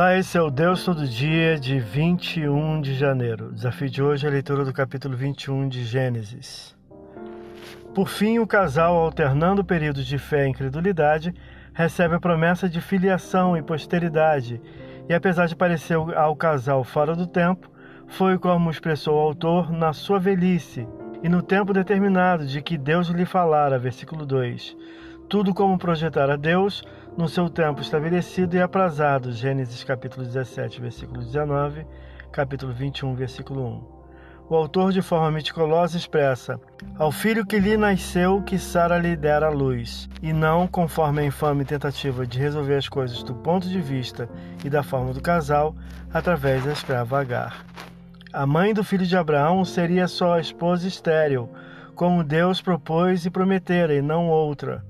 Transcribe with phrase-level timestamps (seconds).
[0.00, 3.48] Olá, esse é o Deus Todo Dia de 21 de janeiro.
[3.48, 6.74] O desafio de hoje é a leitura do capítulo 21 de Gênesis.
[7.94, 11.34] Por fim, o casal, alternando períodos de fé e incredulidade,
[11.74, 14.58] recebe a promessa de filiação e posteridade,
[15.06, 17.70] e apesar de parecer ao casal fora do tempo,
[18.08, 20.88] foi como expressou o autor na sua velhice
[21.22, 24.74] e no tempo determinado de que Deus lhe falara, versículo 2.
[25.30, 26.82] Tudo como projetar a Deus
[27.16, 29.30] no seu tempo estabelecido e aprazado.
[29.30, 31.86] Gênesis capítulo 17, versículo 19,
[32.32, 34.00] capítulo 21, versículo 1.
[34.48, 36.60] O autor, de forma meticulosa, expressa:
[36.98, 41.26] Ao filho que lhe nasceu, que Sara lhe dera a luz, e não conforme a
[41.26, 44.28] infame tentativa de resolver as coisas do ponto de vista
[44.64, 45.76] e da forma do casal,
[46.12, 47.64] através da escrava Agar.
[48.32, 51.48] A mãe do filho de Abraão seria sua esposa estéril,
[51.94, 54.89] como Deus propôs e prometera, e não outra.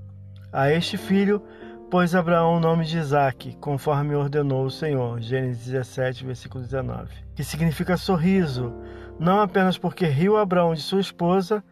[0.53, 1.41] A este filho
[1.89, 5.21] pôs Abraão o nome de Isaque, conforme ordenou o Senhor.
[5.21, 7.09] Gênesis 17, versículo 19.
[7.37, 8.75] Que significa sorriso,
[9.19, 11.63] não apenas porque riu Abraão de sua esposa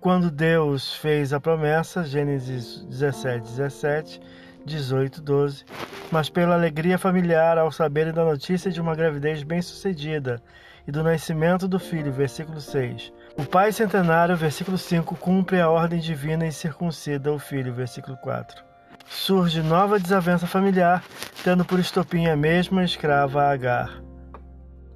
[0.00, 4.20] quando Deus fez a promessa, Gênesis 17, 17,
[4.66, 5.64] 18, 12,
[6.10, 10.42] mas pela alegria familiar ao saberem da notícia de uma gravidez bem-sucedida
[10.86, 13.12] e do nascimento do filho, versículo 6.
[13.36, 18.74] O pai centenário, versículo 5, cumpre a ordem divina e circuncida o filho, versículo 4
[19.08, 21.04] surge nova desavença familiar,
[21.42, 24.02] tendo por estopim a mesma escrava Agar.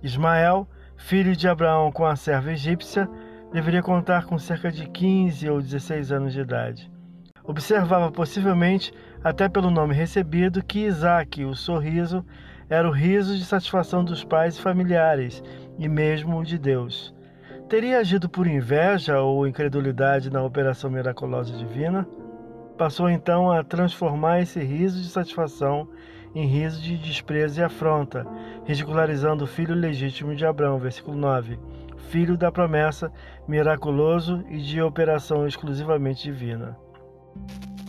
[0.03, 3.09] Ismael, filho de Abraão com a serva egípcia,
[3.53, 6.91] deveria contar com cerca de 15 ou 16 anos de idade.
[7.44, 8.92] Observava possivelmente,
[9.25, 12.25] até pelo nome recebido, que Isaac, o sorriso,
[12.69, 15.42] era o riso de satisfação dos pais e familiares,
[15.78, 17.14] e mesmo o de Deus.
[17.69, 22.08] Teria agido por inveja ou incredulidade na operação miraculosa divina?
[22.78, 25.86] Passou então a transformar esse riso de satisfação
[26.34, 28.27] em riso de desprezo e afronta,
[28.64, 31.60] ridicularizando o filho legítimo de Abraão, versículo 9,
[32.09, 33.12] filho da promessa,
[33.47, 36.75] miraculoso e de operação exclusivamente divina.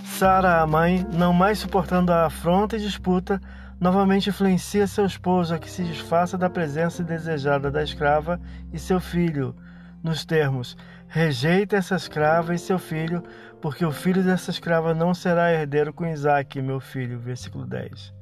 [0.03, 3.39] Sara, a mãe, não mais suportando a afronta e disputa,
[3.79, 8.41] novamente influencia seu esposo a que se desfaça da presença desejada da escrava
[8.73, 9.55] e seu filho,
[10.03, 10.77] nos termos:
[11.07, 13.23] rejeita essa escrava e seu filho,
[13.61, 17.19] porque o filho dessa escrava não será herdeiro com Isaque, meu filho.
[17.19, 18.13] Versículo 10.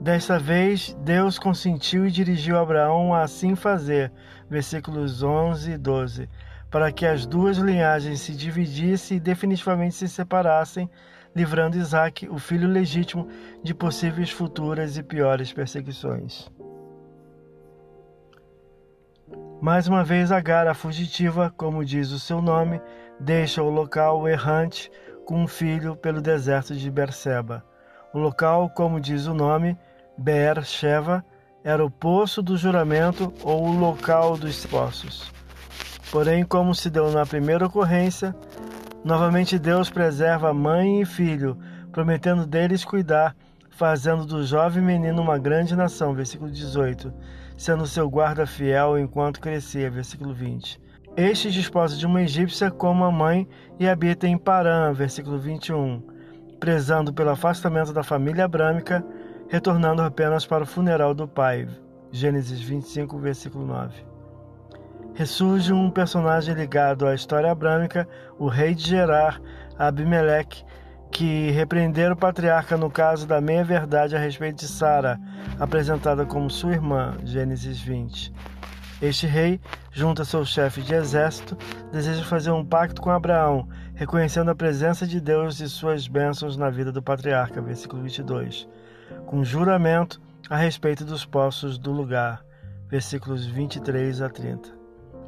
[0.00, 4.12] Desta vez, Deus consentiu e dirigiu Abraão a assim fazer.
[4.48, 6.28] Versículos 11 e 12.
[6.70, 10.90] Para que as duas linhagens se dividissem e definitivamente se separassem,
[11.34, 13.28] livrando Isaque, o filho legítimo,
[13.62, 16.50] de possíveis futuras e piores perseguições.
[19.60, 22.80] Mais uma vez, Agar, a fugitiva, como diz o seu nome,
[23.18, 24.90] deixa o local errante
[25.24, 27.64] com um filho pelo deserto de Berseba.
[28.12, 29.76] O local, como diz o nome,
[30.18, 31.24] Beer-Sheva,
[31.64, 35.32] era o poço do juramento ou o local dos poços.
[36.12, 38.36] Porém, como se deu na primeira ocorrência,
[39.02, 41.58] novamente Deus preserva mãe e filho,
[41.90, 43.34] prometendo deles cuidar,
[43.70, 46.14] fazendo do jovem menino uma grande nação.
[46.14, 47.12] Versículo 18.
[47.56, 49.90] Sendo seu guarda fiel enquanto crescia.
[49.90, 50.80] Versículo 20.
[51.16, 53.48] Este desposa de uma egípcia como a mãe
[53.80, 56.02] e habita em Parã, versículo 21,
[56.60, 59.02] prezando pelo afastamento da família abrâmica,
[59.48, 61.66] retornando apenas para o funeral do pai.
[62.12, 64.04] Gênesis 25, versículo 9.
[65.14, 68.06] Ressurge um personagem ligado à história abrâmica,
[68.38, 69.40] o rei de Gerar,
[69.78, 70.62] Abimeleque,
[71.10, 75.18] que repreendera o patriarca no caso da meia-verdade a respeito de Sara,
[75.58, 77.16] apresentada como sua irmã.
[77.24, 78.32] Gênesis 20.
[79.00, 79.60] Este rei,
[79.92, 81.56] junto a seu chefe de exército,
[81.92, 86.70] deseja fazer um pacto com Abraão, reconhecendo a presença de Deus e suas bênçãos na
[86.70, 88.66] vida do patriarca, versículo 22,
[89.26, 92.42] com juramento a respeito dos poços do lugar,
[92.88, 94.70] versículos 23 a 30.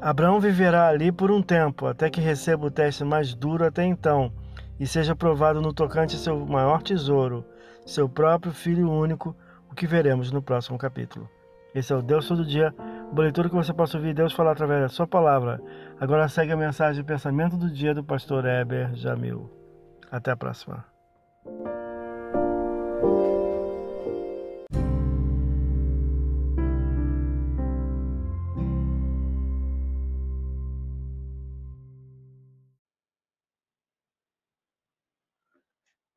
[0.01, 4.31] Abraão viverá ali por um tempo, até que receba o teste mais duro até então,
[4.79, 7.45] e seja provado no tocante a seu maior tesouro,
[7.85, 9.35] seu próprio Filho único,
[9.69, 11.29] o que veremos no próximo capítulo.
[11.75, 12.73] Esse é o Deus Todo Dia
[13.17, 15.61] leitura que você possa ouvir Deus falar através da sua palavra.
[15.99, 19.49] Agora segue a mensagem de pensamento do dia do pastor Heber Jamil.
[20.11, 20.88] Até a próxima.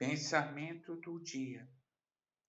[0.05, 1.65] Pensamento do dia.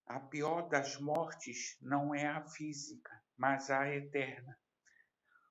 [0.07, 4.57] A pior das mortes não é a física, mas a eterna.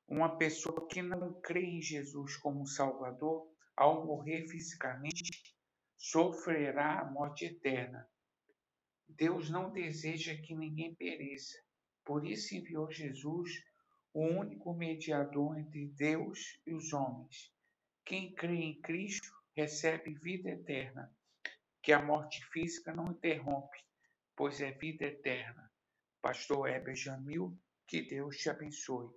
[0.08, 5.54] Uma pessoa que não crê em Jesus como Salvador, ao morrer fisicamente,
[5.96, 8.04] sofrerá a morte eterna.
[9.08, 11.56] Deus não deseja que ninguém pereça.
[12.04, 13.48] Por isso enviou Jesus,
[14.12, 17.54] o único mediador entre Deus e os homens.
[18.04, 21.08] Quem crê em Cristo recebe vida eterna,
[21.82, 23.78] que a morte física não interrompe,
[24.36, 25.70] pois é vida eterna.
[26.20, 29.10] Pastor Heber Jamil, que Deus te abençoe.